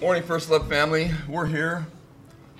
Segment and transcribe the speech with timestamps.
[0.00, 1.10] Morning, First Love family.
[1.28, 1.86] We're here,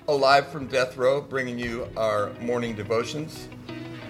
[0.07, 3.47] alive from death row, bringing you our morning devotions.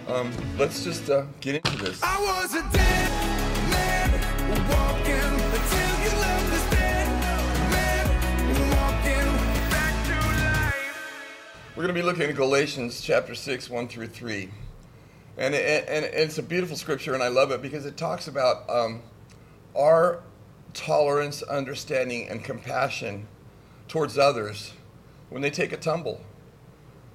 [0.10, 2.04] Um, let's just uh, get into this.
[2.04, 3.10] I was a dead
[3.70, 4.12] man
[4.70, 7.08] walking until you left this dead
[7.72, 10.16] man walking back to
[10.84, 11.72] life.
[11.78, 14.50] We're going to be looking at Galatians chapter 6, 1 through 3.
[15.38, 18.70] And, it, and it's a beautiful scripture, and I love it because it talks about
[18.70, 19.02] um,
[19.74, 20.22] our
[20.74, 23.28] tolerance, understanding, and compassion
[23.88, 24.74] towards others
[25.30, 26.22] when they take a tumble.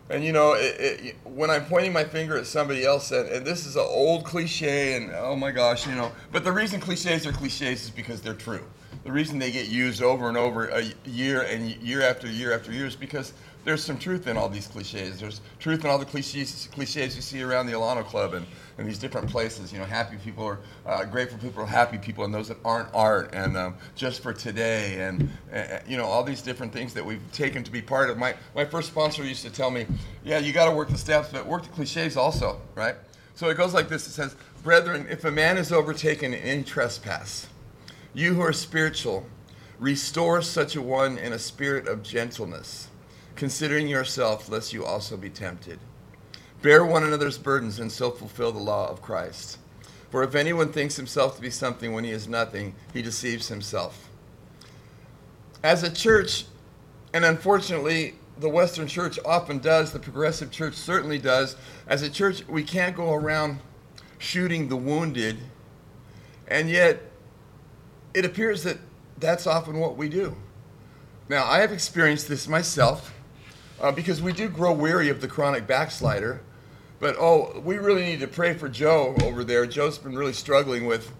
[0.08, 3.46] And you know, it, it, when I'm pointing my finger at somebody else, and, and
[3.46, 7.26] this is an old cliche, and oh my gosh, you know, but the reason cliches
[7.26, 8.64] are cliches is because they're true.
[9.04, 12.72] The reason they get used over and over a year and year after year after
[12.72, 13.32] year is because
[13.66, 15.18] there's some truth in all these cliches.
[15.18, 18.46] There's truth in all the cliches, cliches you see around the Alano Club and,
[18.78, 19.72] and these different places.
[19.72, 22.94] You know, happy people are uh, grateful people are happy people, and those that aren't
[22.94, 23.34] aren't.
[23.34, 27.20] And um, just for today, and uh, you know, all these different things that we've
[27.32, 28.16] taken to be part of.
[28.16, 29.84] My my first sponsor used to tell me,
[30.24, 32.94] yeah, you got to work the steps, but work the cliches also, right?
[33.34, 34.06] So it goes like this.
[34.06, 37.48] It says, "Brethren, if a man is overtaken in trespass,
[38.14, 39.26] you who are spiritual,
[39.80, 42.90] restore such a one in a spirit of gentleness."
[43.36, 45.78] Considering yourself, lest you also be tempted.
[46.62, 49.58] Bear one another's burdens and so fulfill the law of Christ.
[50.10, 54.08] For if anyone thinks himself to be something when he is nothing, he deceives himself.
[55.62, 56.46] As a church,
[57.12, 62.46] and unfortunately, the Western church often does, the progressive church certainly does, as a church,
[62.48, 63.60] we can't go around
[64.18, 65.38] shooting the wounded,
[66.48, 67.02] and yet
[68.14, 68.78] it appears that
[69.18, 70.36] that's often what we do.
[71.28, 73.12] Now, I have experienced this myself
[73.80, 76.40] uh, because we do grow weary of the chronic backslider.
[76.98, 79.66] But oh, we really need to pray for Joe over there.
[79.66, 81.12] Joe's been really struggling with.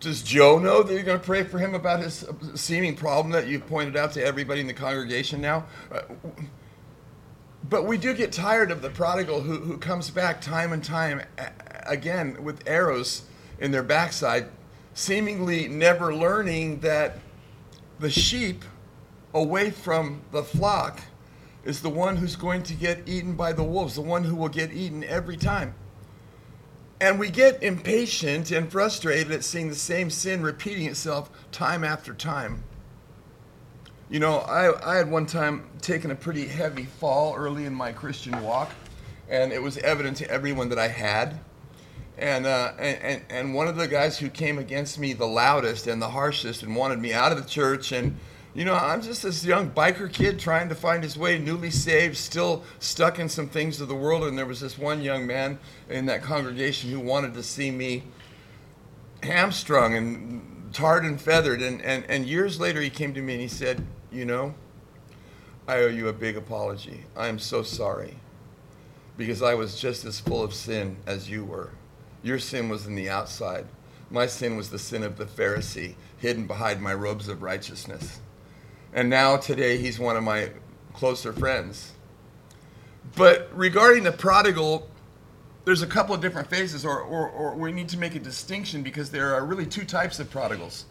[0.00, 3.46] Does Joe know that you're going to pray for him about his seeming problem that
[3.46, 5.64] you've pointed out to everybody in the congregation now?
[5.90, 6.02] Uh,
[7.68, 11.22] but we do get tired of the prodigal who, who comes back time and time
[11.86, 13.22] again with arrows
[13.58, 14.48] in their backside,
[14.94, 17.18] seemingly never learning that
[17.98, 18.64] the sheep
[19.34, 21.00] away from the flock
[21.68, 24.48] is the one who's going to get eaten by the wolves, the one who will
[24.48, 25.74] get eaten every time.
[26.98, 32.14] And we get impatient and frustrated at seeing the same sin repeating itself time after
[32.14, 32.64] time.
[34.08, 37.92] You know, I, I had one time taken a pretty heavy fall early in my
[37.92, 38.70] Christian walk,
[39.28, 41.38] and it was evident to everyone that I had.
[42.16, 46.00] And, uh, and, and one of the guys who came against me the loudest and
[46.00, 48.18] the harshest and wanted me out of the church and
[48.54, 52.16] you know, I'm just this young biker kid trying to find his way, newly saved,
[52.16, 54.24] still stuck in some things of the world.
[54.24, 58.04] And there was this one young man in that congregation who wanted to see me
[59.22, 61.62] hamstrung and tarred and feathered.
[61.62, 64.54] And, and, and years later, he came to me and he said, You know,
[65.66, 67.04] I owe you a big apology.
[67.16, 68.14] I am so sorry
[69.18, 71.70] because I was just as full of sin as you were.
[72.22, 73.66] Your sin was in the outside.
[74.10, 78.20] My sin was the sin of the Pharisee, hidden behind my robes of righteousness.
[78.92, 80.50] And now today he's one of my
[80.94, 81.92] closer friends.
[83.16, 84.88] But regarding the prodigal,
[85.64, 88.82] there's a couple of different phases, or, or, or we need to make a distinction
[88.82, 90.86] because there are really two types of prodigals.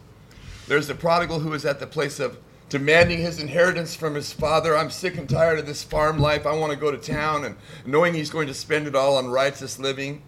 [0.67, 2.37] There's the prodigal who is at the place of
[2.69, 4.75] demanding his inheritance from his father.
[4.75, 6.45] I'm sick and tired of this farm life.
[6.45, 7.55] I want to go to town, and
[7.85, 10.21] knowing he's going to spend it all on righteous living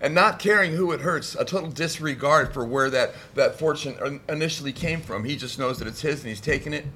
[0.00, 4.72] and not caring who it hurts, a total disregard for where that, that fortune initially
[4.72, 5.24] came from.
[5.24, 6.86] He just knows that it's his and he's taking it.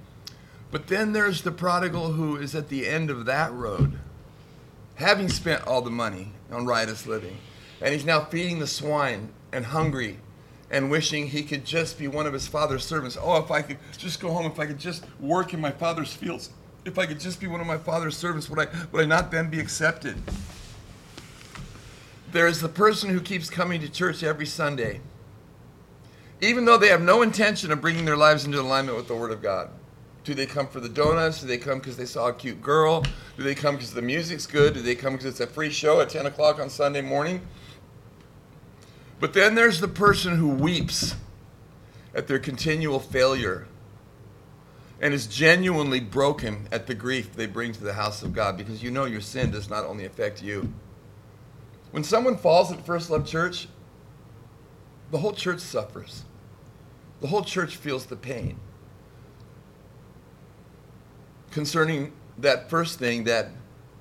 [0.71, 3.99] But then there's the prodigal who is at the end of that road,
[4.97, 7.39] having spent all the money on riotous living.
[7.81, 10.19] And he's now feeding the swine and hungry
[10.71, 13.17] and wishing he could just be one of his father's servants.
[13.21, 16.13] Oh, if I could just go home, if I could just work in my father's
[16.13, 16.51] fields,
[16.85, 19.31] if I could just be one of my father's servants, would I, would I not
[19.31, 20.17] then be accepted?
[22.33, 25.01] There is the person who keeps coming to church every Sunday,
[26.41, 29.31] even though they have no intention of bringing their lives into alignment with the Word
[29.31, 29.71] of God.
[30.27, 31.41] Do they come for the donuts?
[31.41, 33.03] Do they come because they saw a cute girl?
[33.37, 34.75] Do they come because the music's good?
[34.75, 37.47] Do they come because it's a free show at 10 o'clock on Sunday morning?
[39.21, 41.15] But then there's the person who weeps
[42.13, 43.69] at their continual failure
[45.01, 48.83] and is genuinely broken at the grief they bring to the house of God because
[48.83, 50.73] you know your sin does not only affect you.
[51.93, 53.69] When someone falls at First Love Church,
[55.13, 56.25] the whole church suffers.
[57.21, 58.59] The whole church feels the pain
[61.57, 63.49] concerning that first thing, that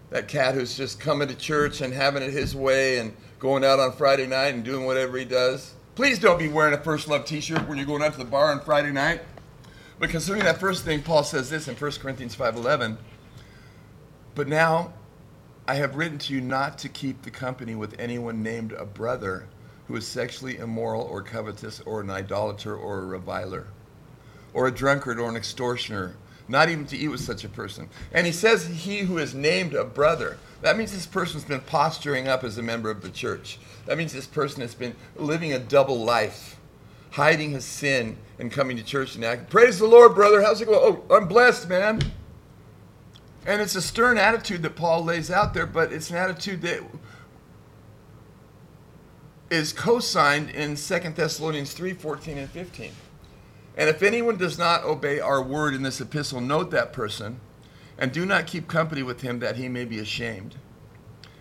[0.10, 3.80] that cat who's just coming to church and having it his way and going out
[3.80, 5.74] on Friday night and doing whatever he does.
[5.96, 8.52] Please don't be wearing a First Love t-shirt when you're going out to the bar
[8.52, 9.22] on Friday night.
[10.00, 12.98] But concerning that first thing, Paul says this in 1 Corinthians 5:11.
[14.36, 14.92] But now
[15.66, 19.48] I have written to you not to keep the company with anyone named a brother
[19.88, 23.68] who is sexually immoral or covetous or an idolater or a reviler
[24.54, 26.18] or a drunkard or an extortioner,
[26.48, 27.90] not even to eat with such a person.
[28.12, 30.38] And he says he who is named a brother.
[30.62, 33.60] That means this person's been posturing up as a member of the church.
[33.86, 36.58] That means this person has been living a double life,
[37.12, 39.48] hiding his sin and coming to church and acting.
[39.48, 40.42] Praise the Lord, brother.
[40.42, 40.80] How's it going?
[41.10, 42.02] Oh, I'm blessed, man.
[43.46, 46.82] And it's a stern attitude that Paul lays out there, but it's an attitude that
[49.52, 52.92] is co-signed in 2 Thessalonians 3, 14 and 15.
[53.78, 57.40] And if anyone does not obey our word in this epistle, note that person,
[57.98, 60.56] and do not keep company with him that he may be ashamed.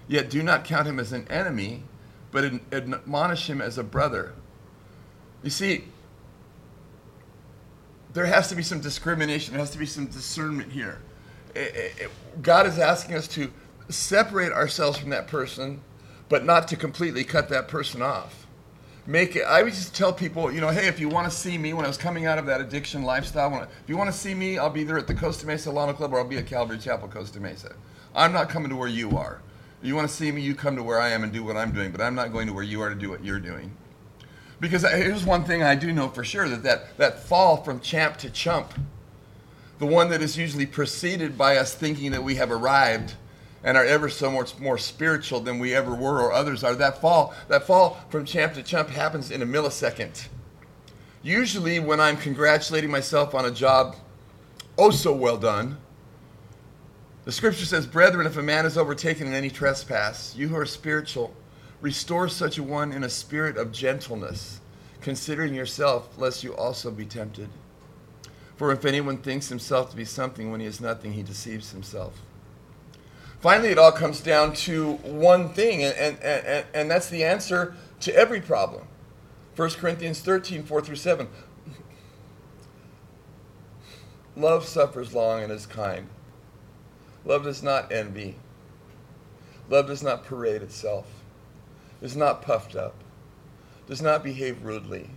[0.09, 1.85] Yet do not count him as an enemy,
[2.33, 4.33] but admonish him as a brother.
[5.43, 5.85] You see,
[8.13, 11.01] there has to be some discrimination, there has to be some discernment here.
[12.43, 13.53] God is asking us to
[13.89, 15.81] separate ourselves from that person,
[16.29, 18.44] but not to completely cut that person off
[19.07, 21.59] make it i would just tell people you know hey if you want to see
[21.59, 24.11] me when i was coming out of that addiction lifestyle when I- if you want
[24.11, 26.39] to see me i'll be there at the costa mesa Alano club or i'll be
[26.39, 27.75] at calvary chapel costa mesa.
[28.15, 29.41] I'm not coming to where you are.
[29.83, 31.57] If you want to see me you come to where i am and do what
[31.57, 33.77] i'm doing but i'm not going to where you are to do what you're doing.
[34.61, 37.81] Because I- here's one thing i do know for sure that that, that fall from
[37.81, 38.73] champ to chump
[39.81, 43.15] the one that is usually preceded by us thinking that we have arrived
[43.65, 46.75] and are ever so much more spiritual than we ever were or others are.
[46.75, 50.29] That fall, that fall from champ to chump happens in a millisecond.
[51.23, 53.97] Usually when I'm congratulating myself on a job
[54.77, 55.79] oh so well done,
[57.25, 60.67] the scripture says, Brethren, if a man is overtaken in any trespass, you who are
[60.67, 61.35] spiritual,
[61.81, 64.61] restore such a one in a spirit of gentleness,
[65.01, 67.49] considering yourself, lest you also be tempted.
[68.57, 72.21] For if anyone thinks himself to be something when he is nothing, he deceives himself.
[73.45, 77.75] Finally, it all comes down to one thing, and, and, and, and that's the answer
[78.01, 78.87] to every problem.
[79.55, 81.29] 1 Corinthians 13, 4 through 7.
[84.35, 86.09] Love suffers long and is kind.
[87.27, 88.37] Love does not envy.
[89.69, 91.23] Love does not parade itself,
[92.01, 92.95] is not puffed up,
[93.87, 95.11] does not behave rudely,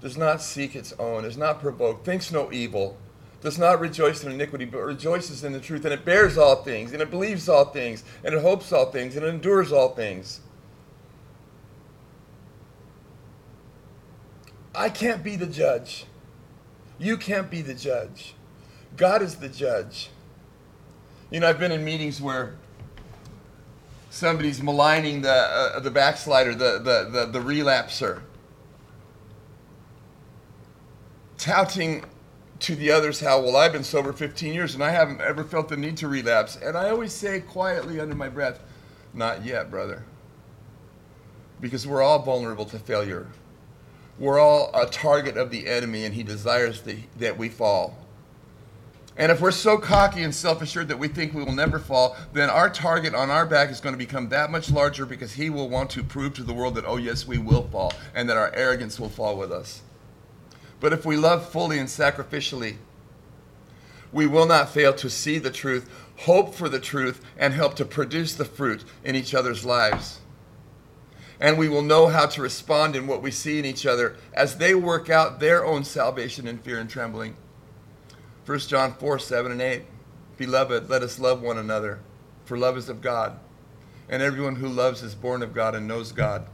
[0.00, 2.98] does not seek its own, is not provoked, thinks no evil,
[3.40, 6.92] does not rejoice in iniquity, but rejoices in the truth, and it bears all things,
[6.92, 10.40] and it believes all things, and it hopes all things, and it endures all things.
[14.74, 16.04] I can't be the judge.
[16.98, 18.34] You can't be the judge.
[18.96, 20.10] God is the judge.
[21.30, 22.56] You know, I've been in meetings where
[24.10, 28.22] somebody's maligning the uh, the backslider, the, the the the relapser,
[31.36, 32.04] touting
[32.60, 35.68] to the others how well I've been sober 15 years and I haven't ever felt
[35.68, 36.56] the need to relapse.
[36.56, 38.60] And I always say quietly under my breath,
[39.14, 40.04] "Not yet, brother."
[41.60, 43.28] Because we're all vulnerable to failure.
[44.18, 47.96] We're all a target of the enemy, and he desires that, that we fall.
[49.16, 52.16] And if we're so cocky and self assured that we think we will never fall,
[52.32, 55.50] then our target on our back is going to become that much larger because he
[55.50, 58.36] will want to prove to the world that, oh, yes, we will fall, and that
[58.36, 59.82] our arrogance will fall with us.
[60.80, 62.76] But if we love fully and sacrificially,
[64.12, 65.88] we will not fail to see the truth,
[66.20, 70.20] hope for the truth, and help to produce the fruit in each other's lives.
[71.40, 74.56] And we will know how to respond in what we see in each other as
[74.56, 77.36] they work out their own salvation in fear and trembling.
[78.46, 79.82] 1 John 4 7 and 8.
[80.36, 82.00] Beloved, let us love one another,
[82.44, 83.38] for love is of God.
[84.08, 86.46] And everyone who loves is born of God and knows God.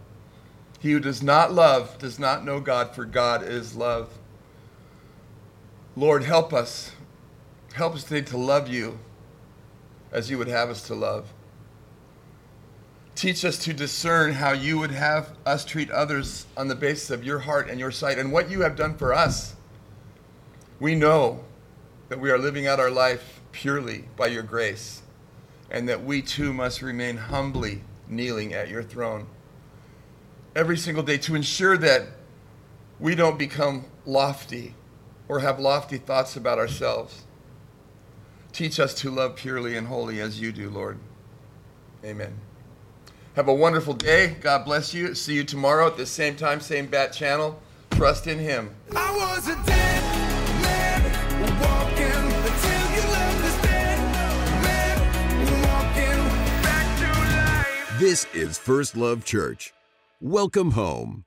[0.84, 4.18] He who does not love does not know God, for God is love.
[5.96, 6.92] Lord, help us.
[7.72, 8.98] Help us today to love you
[10.12, 11.32] as you would have us to love.
[13.14, 17.24] Teach us to discern how you would have us treat others on the basis of
[17.24, 19.54] your heart and your sight and what you have done for us.
[20.80, 21.44] We know
[22.10, 25.00] that we are living out our life purely by your grace
[25.70, 29.28] and that we too must remain humbly kneeling at your throne
[30.56, 32.02] every single day to ensure that
[33.00, 34.74] we don't become lofty
[35.28, 37.24] or have lofty thoughts about ourselves.
[38.52, 40.98] Teach us to love purely and holy as you do, Lord.
[42.04, 42.38] Amen.
[43.34, 44.36] Have a wonderful day.
[44.40, 45.14] God bless you.
[45.14, 47.60] See you tomorrow at the same time, same bat channel.
[47.90, 48.70] Trust in Him.
[48.94, 50.02] I was a dead
[50.62, 51.02] man
[51.60, 53.98] walking until you left this dead
[54.62, 54.98] man
[55.62, 57.98] walking back to life.
[57.98, 59.72] This is First Love Church.
[60.24, 61.24] Welcome home.